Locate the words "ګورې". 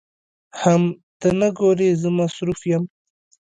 1.57-1.89